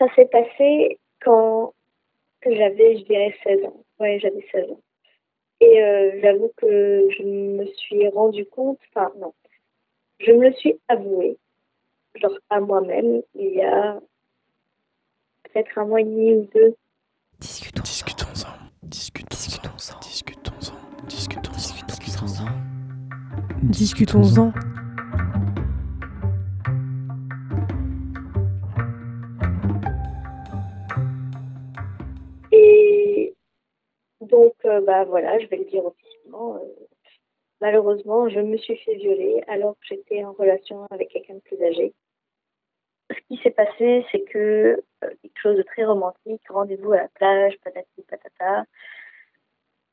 [0.00, 1.74] Ça s'est passé quand
[2.44, 3.84] j'avais, je dirais, 16 ans.
[4.00, 4.80] Ouais, j'avais 16 ans.
[5.60, 9.34] Et euh, j'avoue que je me suis rendu compte, enfin non,
[10.18, 11.36] je me le suis avoué,
[12.14, 14.00] genre à moi-même, il y a
[15.44, 16.74] peut-être un mois et demi ou deux.
[17.38, 17.82] Discutons.
[17.82, 18.48] Discutons-en.
[18.82, 20.00] Discutons-en.
[20.00, 21.06] Discutons-en.
[21.06, 21.06] Discutons-en.
[21.06, 22.46] Discutons-en.
[23.62, 24.52] Discutons-en.
[35.00, 36.56] Bah voilà, je vais le dire officiellement.
[36.56, 36.86] euh,
[37.60, 41.62] malheureusement, je me suis fait violer alors que j'étais en relation avec quelqu'un de plus
[41.62, 41.94] âgé.
[43.10, 47.08] Ce qui s'est passé, c'est que euh, quelque chose de très romantique, rendez-vous à la
[47.08, 48.64] plage, patati patata.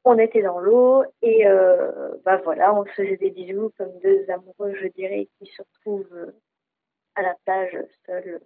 [0.04, 4.30] On était dans l'eau et euh, bah voilà, on se faisait des bisous comme deux
[4.30, 6.34] amoureux, je dirais, qui se retrouvent
[7.16, 8.42] à la plage seuls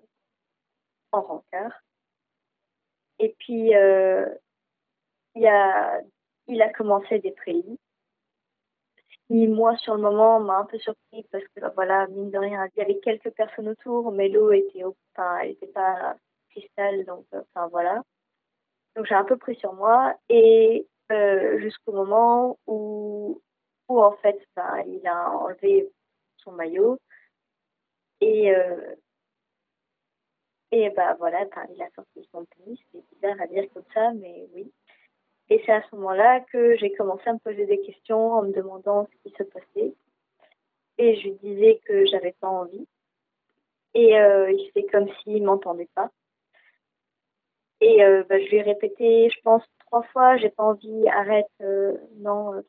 [1.11, 1.83] en rencard.
[3.19, 3.71] Et puis,
[5.35, 6.01] il, y a,
[6.51, 7.79] il a commencé des prélis.
[9.09, 12.31] Ce qui, moi, sur le moment, m'a un peu surpris parce que, bah, voilà, mine
[12.31, 16.15] de rien, il y avait quelques personnes autour, mais l'eau était, enfin, elle n'était pas
[16.49, 18.03] cristal, donc, euh, enfin, voilà.
[18.95, 23.41] Donc, j'ai un peu pris sur moi et euh, jusqu'au moment où,
[23.89, 25.91] où, en fait, bah, il a enlevé
[26.37, 26.99] son maillot
[28.21, 28.95] et, euh,
[30.71, 34.47] et bah voilà, il a sorti son pénis, c'est bizarre à dire comme ça, mais
[34.53, 34.71] oui.
[35.51, 38.53] Et c'est à ce moment-là que j'ai commencé à me poser des questions en me
[38.53, 39.93] demandant ce qui se passait.
[40.97, 42.87] Et je lui disais que j'avais pas envie.
[43.93, 46.09] Et euh, il fait comme s'il m'entendait pas.
[47.81, 51.51] Et euh, bah, je lui ai répété, je pense, trois fois, j'ai pas envie, arrête,
[51.59, 52.63] euh, non,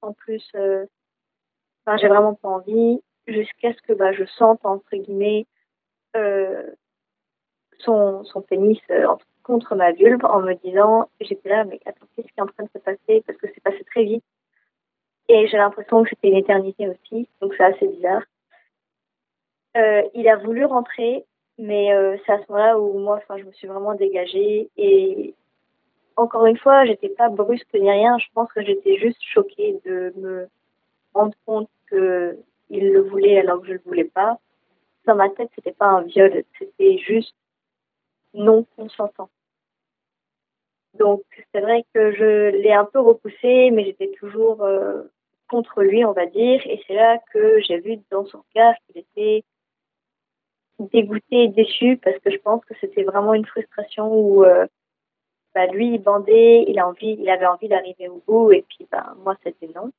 [0.00, 5.48] en plus, enfin, j'ai vraiment pas envie, jusqu'à ce que bah, je sente, entre guillemets,
[7.80, 8.78] son, son pénis
[9.42, 12.64] contre ma vulve en me disant, j'étais là, mais attends, qu'est-ce qui est en train
[12.64, 14.24] de se passer Parce que c'est passé très vite.
[15.28, 18.22] Et j'ai l'impression que c'était une éternité aussi, donc c'est assez bizarre.
[19.76, 21.24] Euh, il a voulu rentrer,
[21.58, 24.68] mais euh, c'est à ce moment-là où moi, enfin, je me suis vraiment dégagée.
[24.76, 25.34] Et
[26.16, 28.18] encore une fois, j'étais pas brusque ni rien.
[28.18, 30.48] Je pense que j'étais juste choquée de me
[31.14, 32.38] rendre compte que
[32.70, 34.38] il le voulait alors que je le voulais pas.
[35.06, 37.34] Dans ma tête, c'était pas un viol, c'était juste
[38.34, 39.28] non consentant.
[40.98, 41.22] Donc
[41.52, 45.02] c'est vrai que je l'ai un peu repoussé, mais j'étais toujours euh,
[45.48, 46.60] contre lui, on va dire.
[46.66, 49.44] Et c'est là que j'ai vu dans son regard qu'il était
[50.78, 54.66] dégoûté déçu parce que je pense que c'était vraiment une frustration où euh,
[55.54, 58.86] bah, lui il bandait, il a envie, il avait envie d'arriver au bout et puis
[58.90, 59.92] bah, moi c'était non.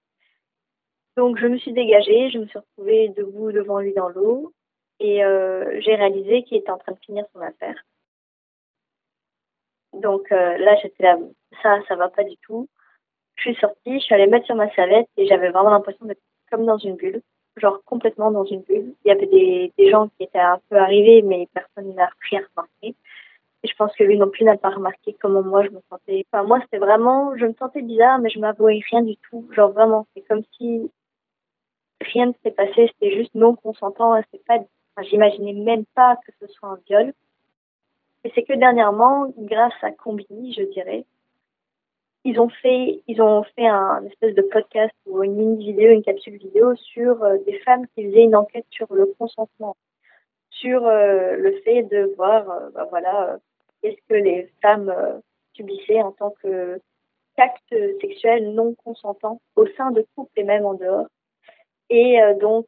[1.15, 4.51] Donc je me suis dégagée, je me suis retrouvée debout devant lui dans l'eau
[4.99, 7.75] et euh, j'ai réalisé qu'il était en train de finir son affaire.
[9.93, 11.17] Donc euh, là j'étais là,
[11.61, 12.67] ça ça va pas du tout.
[13.35, 16.21] Je suis sortie, je suis allée mettre sur ma serviette et j'avais vraiment l'impression d'être
[16.51, 17.21] comme dans une bulle,
[17.57, 18.93] genre complètement dans une bulle.
[19.05, 22.95] Il y avait des, gens qui étaient un peu arrivés mais personne n'a rien remarqué.
[23.63, 26.25] Et je pense que lui non plus n'a pas remarqué comment moi je me sentais.
[26.31, 29.47] Enfin, moi, c'était vraiment, je me sentais bizarre, mais je m'avouais rien du tout.
[29.53, 30.91] Genre vraiment, c'est comme si
[32.01, 34.21] rien ne s'est passé, c'était juste non consentant.
[34.31, 37.13] C'est pas, enfin, j'imaginais même pas que ce soit un viol.
[38.23, 41.06] Et c'est que dernièrement, grâce à Combini, je dirais,
[42.23, 46.03] ils ont fait, ils ont fait un espèce de podcast ou une mini vidéo, une
[46.03, 49.75] capsule vidéo sur euh, des femmes qui faisaient une enquête sur le consentement,
[50.50, 53.39] sur euh, le fait de voir, bah voilà,
[53.81, 54.94] qu'est-ce que les femmes
[55.53, 56.79] subissaient en tant que
[57.38, 61.07] acte sexuel non consentant au sein de couples et même en dehors.
[61.89, 62.67] Et donc,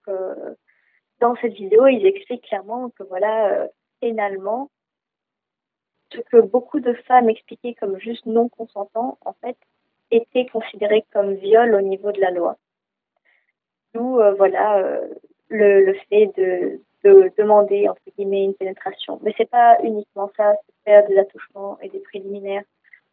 [1.19, 3.67] dans cette vidéo, ils expliquent clairement que voilà,
[4.01, 4.69] pénalement,
[6.11, 9.57] ce que beaucoup de femmes expliquaient comme juste non consentant, en fait,
[10.11, 12.57] était considéré comme viol au niveau de la loi.
[13.93, 15.07] D'où, euh, voilà, euh,
[15.49, 19.19] le, le fait de, de demander, entre guillemets, une pénétration.
[19.23, 22.63] Mais c'est pas uniquement ça, c'est faire des attouchements et des préliminaires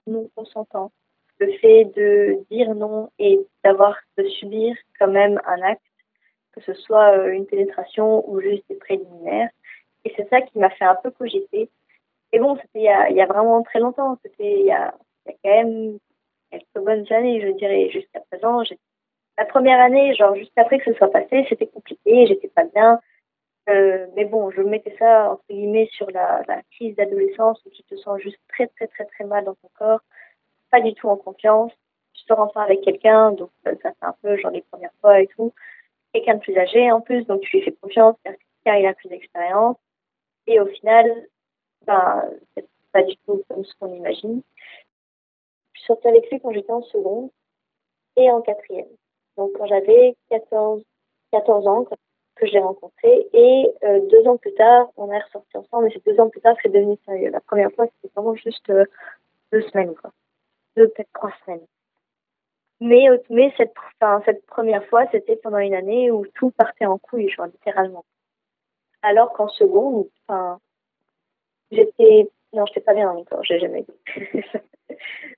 [0.07, 0.91] non consentants.
[1.39, 5.83] Le fait de dire non et d'avoir de subir quand même un acte,
[6.53, 9.51] que ce soit euh, une pénétration ou juste des préliminaires.
[10.05, 11.71] Et c'est ça qui m'a fait un peu cogiter.
[12.33, 14.19] Et bon, c'était il y a, vraiment très longtemps.
[14.23, 14.95] C'était il y a,
[15.27, 15.99] quand même
[16.51, 17.91] quelques bonnes années, je dirais.
[17.91, 18.63] Jusqu'à présent,
[19.39, 23.01] la première année, genre juste après que ce soit passé, c'était compliqué, j'étais pas bien.
[23.69, 26.43] Euh, mais bon, je mettais ça entre guillemets sur la,
[26.73, 30.01] crise d'adolescence où tu te sens juste très très très très mal dans ton corps,
[30.71, 31.73] pas du tout en confiance.
[32.15, 35.21] Tu sors enfin avec quelqu'un, donc euh, ça fait un peu genre les premières fois
[35.21, 35.53] et tout.
[36.13, 38.95] Quelqu'un de plus âgé en plus, donc tu lui fais confiance car, car il a
[38.95, 39.77] plus d'expérience.
[40.47, 41.07] Et au final,
[41.85, 44.43] pas du tout comme ce qu'on imagine.
[45.73, 47.31] Je suis sortie avec lui quand j'étais en seconde
[48.17, 48.89] et en quatrième.
[49.37, 50.83] Donc quand j'avais 14,
[51.33, 51.85] 14 ans
[52.37, 55.93] que je l'ai rencontré et euh, deux ans plus tard, on est ressorti ensemble et
[55.93, 57.31] c'est deux ans plus tard que c'est devenu sérieux.
[57.31, 58.85] La première fois, c'était vraiment juste euh,
[59.53, 60.13] deux semaines, quoi.
[60.77, 61.67] Deux, peut-être trois semaines.
[62.81, 66.99] Mais, mais cette, enfin, cette première fois, c'était pendant une année où tout partait en
[66.99, 68.05] couille, genre littéralement.
[69.03, 70.59] Alors qu'en seconde, enfin,
[71.73, 74.43] j'étais, non, j'étais pas bien dans mon corps, j'ai jamais dit.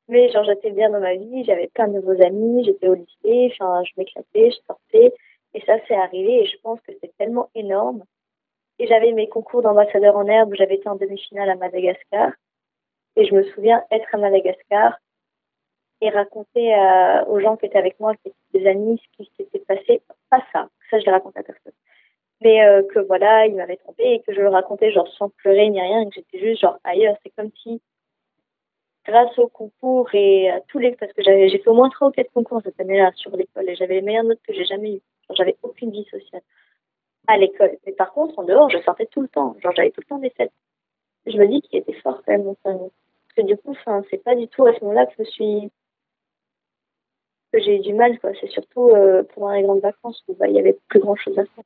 [0.09, 3.53] mais genre, j'étais bien dans ma vie, j'avais plein de nouveaux amis, j'étais au lycée,
[3.53, 5.15] enfin, je m'éclatais, je sortais.
[5.55, 8.05] Et ça, c'est arrivé et je pense que c'est tellement énorme.
[8.79, 12.33] Et j'avais mes concours d'ambassadeur en herbe où j'avais été en demi-finale à Madagascar.
[13.17, 14.99] Et je me souviens être à Madagascar
[16.01, 19.31] et raconter euh, aux gens qui étaient avec moi, qui étaient des amis, ce qui
[19.37, 20.03] s'était passé.
[20.29, 21.73] Pas ça, ça je l'ai raconté à personne.
[22.45, 25.71] Mais euh, que voilà, il m'avait trompé et que je le racontais genre sans pleurer
[25.71, 27.17] ni rien, que j'étais juste genre ailleurs.
[27.23, 27.81] C'est comme si,
[29.07, 32.09] grâce au concours et à tous les, parce que j'avais, j'ai fait au moins trois
[32.09, 34.97] ou quatre concours cette année-là sur l'école et j'avais les meilleures notes que j'ai jamais
[34.97, 35.03] eues.
[35.35, 36.43] J'avais aucune vie sociale
[37.27, 37.79] à l'école.
[37.87, 39.57] Mais par contre, en dehors, je sortais tout le temps.
[39.61, 40.53] Genre, j'avais tout le temps des fêtes.
[41.27, 42.93] Je me dis qu'il était fort quand même, mon cerveau.
[43.25, 43.75] Parce que du coup,
[44.11, 45.71] c'est pas du tout à ce moment-là que je suis
[47.53, 48.19] que j'ai eu du mal.
[48.21, 48.33] quoi.
[48.41, 51.39] C'est surtout euh, pendant les grandes vacances où bah, il y avait plus grand chose
[51.39, 51.65] à faire.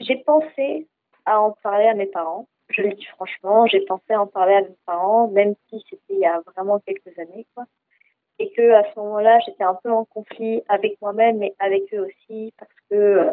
[0.00, 0.86] J'ai pensé
[1.24, 2.48] à en parler à mes parents.
[2.70, 6.14] Je le dis franchement, j'ai pensé à en parler à mes parents, même si c'était
[6.14, 7.46] il y a vraiment quelques années.
[7.54, 7.64] quoi
[8.38, 12.06] et que à ce moment-là, j'étais un peu en conflit avec moi-même et avec eux
[12.06, 13.30] aussi parce que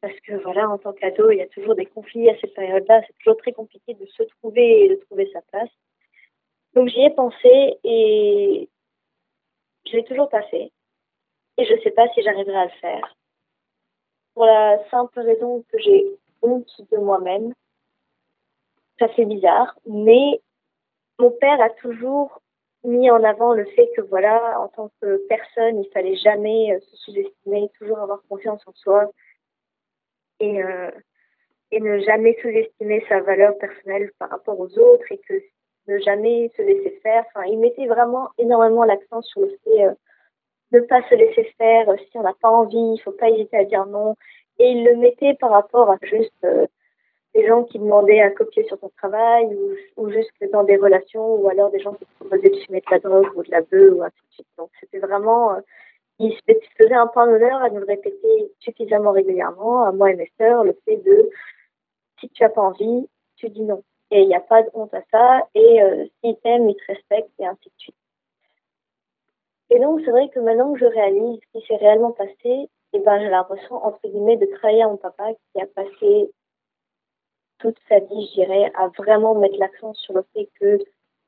[0.00, 3.02] parce que voilà, en tant qu'ado, il y a toujours des conflits à cette période-là.
[3.06, 5.70] C'est toujours très compliqué de se trouver et de trouver sa place.
[6.74, 8.68] Donc j'y ai pensé et
[9.86, 10.70] je l'ai toujours pas fait.
[11.58, 13.16] Et je ne sais pas si j'arriverai à le faire.
[14.36, 16.04] Pour la simple raison que j'ai
[16.42, 17.54] honte de moi-même.
[18.98, 20.42] Ça fait bizarre, mais
[21.18, 22.42] mon père a toujours
[22.84, 26.80] mis en avant le fait que voilà, en tant que personne, il fallait jamais euh,
[26.80, 29.10] se sous-estimer, toujours avoir confiance en soi
[30.40, 30.90] et, euh,
[31.70, 35.42] et ne jamais sous-estimer sa valeur personnelle par rapport aux autres et que
[35.88, 37.24] ne jamais se laisser faire.
[37.28, 39.94] Enfin, il mettait vraiment énormément l'accent sur le fait euh,
[40.72, 41.86] ne pas se laisser faire.
[42.10, 44.16] si on n'a pas envie, il faut pas hésiter à dire non.
[44.58, 46.46] Et il le mettait par rapport à juste
[47.36, 49.56] des gens qui demandaient à copier sur ton travail
[49.96, 52.98] ou, juste dans des relations ou alors des gens qui proposaient de fumer de la
[52.98, 54.46] drogue ou de la bœuf ou ainsi de suite.
[54.56, 55.60] Donc c'était vraiment, euh,
[56.18, 56.40] il se
[56.78, 60.64] faisait un point d'honneur à nous le répéter suffisamment régulièrement, à moi et mes sœurs,
[60.64, 61.30] le fait de
[62.20, 63.82] si tu n'as pas envie, tu dis non.
[64.10, 65.46] Et il n'y a pas de honte à ça.
[65.54, 67.96] Et euh, s'ils t'aiment, ils te respectent et ainsi de suite.
[69.70, 72.68] Et donc, c'est vrai que maintenant que je réalise ce qui s'est réellement passé, et
[72.92, 73.34] eh ben, j'ai
[73.70, 76.30] entre guillemets, de à mon papa qui a passé
[77.58, 80.78] toute sa vie, je dirais, à vraiment mettre l'accent sur le fait que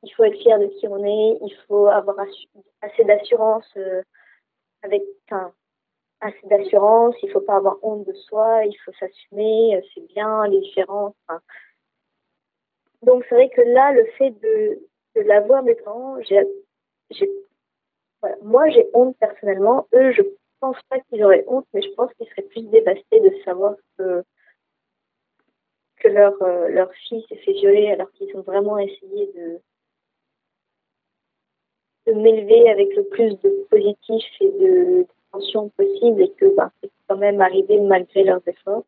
[0.03, 2.17] il faut être fier de qui on est, il faut avoir
[2.83, 4.03] assez d'assurance euh,
[4.83, 5.03] avec,
[6.21, 10.47] assez d'assurance, il faut pas avoir honte de soi, il faut s'assumer, euh, c'est bien,
[10.47, 11.15] les différences.
[13.03, 14.81] Donc c'est vrai que là, le fait de,
[15.17, 16.47] l'avoir maintenant, j'ai,
[17.11, 17.29] j'ai,
[18.21, 18.37] voilà.
[18.43, 19.87] moi j'ai honte personnellement.
[19.95, 20.23] Eux, je
[20.61, 24.25] pense pas qu'ils auraient honte, mais je pense qu'ils seraient plus dévastés de savoir que
[25.97, 29.61] que leur, euh, leur fille s'est fait violer alors qu'ils ont vraiment essayé de,
[32.07, 36.91] de m'élever avec le plus de positif et de tension possible et que bah, c'est
[37.09, 38.85] quand même arrivé malgré leurs efforts.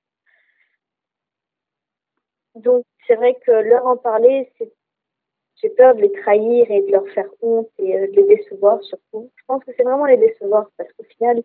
[2.54, 4.72] Donc c'est vrai que leur en parler, c'est
[5.60, 8.82] j'ai peur de les trahir et de leur faire honte et euh, de les décevoir
[8.82, 9.30] surtout.
[9.36, 11.42] Je pense que c'est vraiment les décevoir parce qu'au final,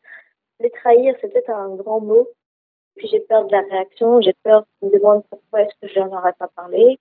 [0.59, 2.27] les trahir, c'est peut-être un grand mot,
[2.95, 5.99] puis j'ai peur de la réaction, j'ai peur qu'ils me demandent pourquoi est-ce que je
[5.99, 6.97] n'en aurais pas parlé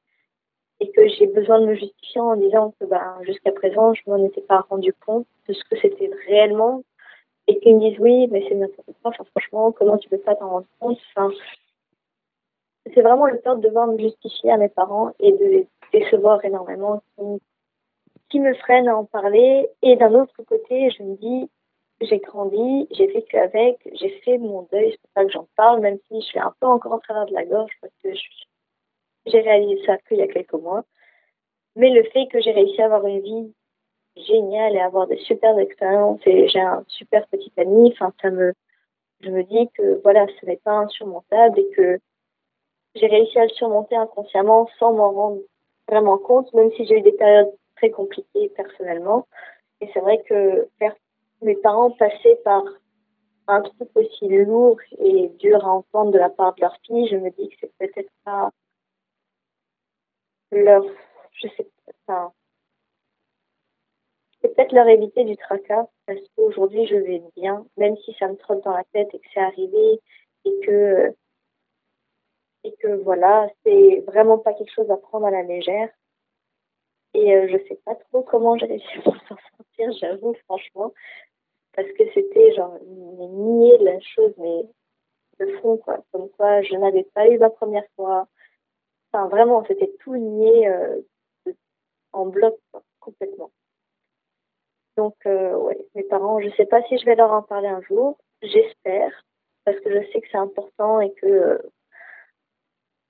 [0.81, 4.23] et que j'ai besoin de me justifier en disant que ben, jusqu'à présent, je m'en
[4.25, 6.83] étais pas rendu compte de ce que c'était réellement
[7.47, 10.35] et qu'ils me disent oui, mais c'est n'importe quoi, enfin, franchement, comment tu peux pas
[10.35, 10.99] t'en rendre compte?
[12.93, 16.45] C'est vraiment le peur de devoir me justifier à mes parents et de les décevoir
[16.45, 17.03] énormément
[18.31, 19.69] qui, me freine à en parler.
[19.83, 21.51] Et d'un autre côté, je me dis,
[22.01, 25.81] j'ai grandi, j'ai vécu avec, j'ai fait mon deuil, c'est pour ça que j'en parle,
[25.81, 28.11] même si je suis un peu encore en travers de la gorge parce que
[29.27, 30.85] j'ai réalisé ça qu'il y a quelques mois.
[31.77, 33.55] Mais le fait que j'ai réussi à avoir une vie
[34.17, 38.53] géniale et avoir des super expériences et j'ai un super petit ami, enfin, ça me,
[39.21, 41.99] je me dis que voilà, ce n'est pas insurmontable et que
[42.95, 45.41] j'ai réussi à le surmonter inconsciemment sans m'en rendre
[45.89, 49.27] vraiment compte, même si j'ai eu des périodes très compliquées personnellement.
[49.81, 50.95] Et c'est vrai que faire
[51.43, 52.63] mes parents passaient par
[53.47, 57.17] un truc aussi lourd et dur à entendre de la part de leur fille, je
[57.17, 58.51] me dis que c'est peut-être pas
[60.51, 60.85] leur,
[61.33, 61.69] je sais
[62.07, 62.33] pas,
[64.41, 68.65] peut-être leur éviter du tracas parce qu'aujourd'hui je vais bien, même si ça me trotte
[68.65, 70.01] dans la tête et que c'est arrivé
[70.45, 71.15] et que
[72.65, 75.91] et que voilà, c'est vraiment pas quelque chose à prendre à la légère.
[77.13, 80.93] Et euh, je sais pas trop comment j'ai réussi à s'en sortir, j'avoue, franchement.
[81.77, 84.63] Parce que c'était genre nier la chose, mais
[85.39, 86.05] de fond, quoi.
[86.11, 88.27] Comme quoi, je n'avais pas eu ma première fois.
[89.13, 91.01] Enfin, vraiment, c'était tout nié euh,
[92.13, 92.59] en bloc,
[93.01, 93.51] complètement.
[94.97, 97.83] Donc, euh, ouais, mes parents, je sais pas si je vais leur en parler un
[97.83, 98.17] jour.
[98.43, 99.13] J'espère,
[99.65, 101.61] parce que je sais que c'est important et que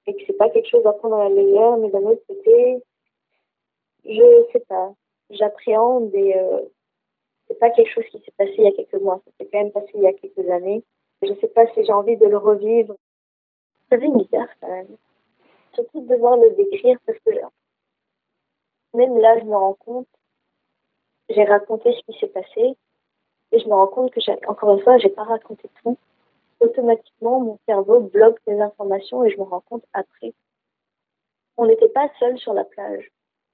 [0.07, 2.83] et que c'est pas quelque chose à prendre à la légère, mais d'un autre côté,
[4.05, 4.93] je sais pas,
[5.31, 6.61] j'appréhende et euh,
[7.49, 9.59] c'est pas quelque chose qui s'est passé il y a quelques mois, ça s'est quand
[9.59, 10.83] même passé il y a quelques années.
[11.23, 12.95] Je sais pas si j'ai envie de le revivre.
[13.89, 14.97] Ça fait bizarre quand même.
[15.73, 17.31] Surtout de devoir le décrire parce que
[18.95, 20.07] même là, je me rends compte,
[21.29, 22.77] j'ai raconté ce qui s'est passé
[23.53, 25.97] et je me rends compte que, encore une fois, j'ai pas raconté tout
[26.61, 30.35] automatiquement, mon cerveau bloque des informations et je me rends compte après.
[31.57, 33.11] On n'était pas seul sur la plage.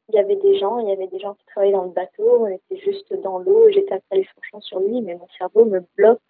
[0.08, 2.44] Il y avait des gens, il y avait des gens qui travaillaient dans le bateau,
[2.44, 6.20] on était juste dans l'eau, j'étais à Californie sur lui, mais mon cerveau me bloque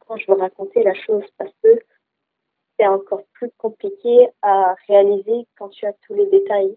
[0.00, 1.78] quand je veux raconter la chose parce que
[2.78, 6.76] c'est encore plus compliqué à réaliser quand tu as tous les détails.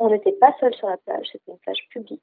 [0.00, 2.22] on n'était pas seul sur la plage, c'était une plage publique.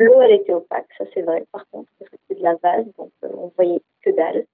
[0.00, 2.86] L'eau, elle était opaque, ça c'est vrai, par contre, parce que c'était de la vase,
[2.96, 4.46] donc euh, on voyait que dalle.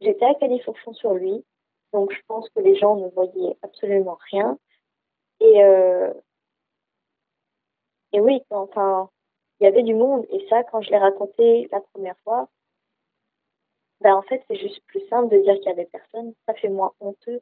[0.00, 1.44] J'étais à califourchon sur lui,
[1.92, 4.58] donc je pense que les gens ne voyaient absolument rien.
[5.38, 6.12] Et, euh,
[8.12, 9.08] et oui, enfin,
[9.60, 12.48] il y avait du monde, et ça, quand je l'ai raconté la première fois,
[14.00, 16.68] ben en fait, c'est juste plus simple de dire qu'il y avait personne, ça fait
[16.68, 17.40] moins honteux.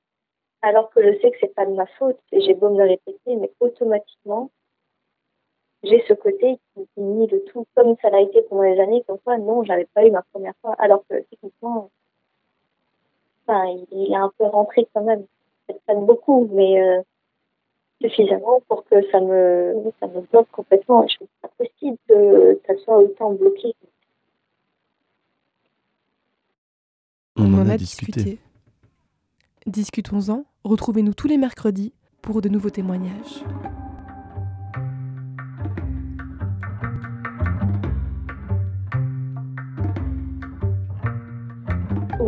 [0.61, 2.89] Alors que je sais que c'est pas de ma faute, et j'ai beau me le
[2.91, 4.51] répéter, mais automatiquement,
[5.85, 9.19] j'ai ce côté qui, nie le tout, comme ça l'a été pendant les années, comme
[9.19, 11.91] quoi, non, j'avais pas eu ma première fois, alors que techniquement,
[13.47, 15.25] enfin, il, est un peu rentré quand même.
[15.67, 17.03] Peut-être pas beaucoup, mais euh,
[18.01, 21.07] suffisamment pour que ça me, ça me bloque complètement.
[21.07, 23.75] je trouve pas possible que ça soit autant bloqué.
[27.37, 28.39] On en a discuté.
[29.67, 30.45] Discutons-en.
[30.65, 31.93] Retrouvez-nous tous les mercredis
[32.23, 33.45] pour de nouveaux témoignages.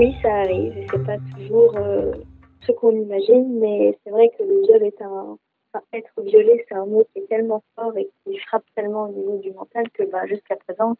[0.00, 2.14] Oui, ça arrive c'est pas toujours euh,
[2.62, 5.36] ce qu'on imagine, mais c'est vrai que le viol est un.
[5.74, 9.12] Enfin, être violé, c'est un mot qui est tellement fort et qui frappe tellement au
[9.12, 10.96] niveau du mental que bah, jusqu'à présent,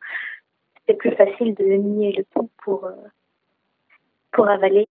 [0.87, 2.93] c'est plus facile de nier le tout pour, euh,
[4.33, 4.87] pour avaler